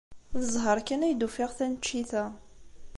D 0.39 0.41
zzheṛ 0.51 0.79
kan 0.87 1.05
ay 1.05 1.13
d-ufiɣ 1.15 1.49
taneččit-a. 1.57 2.25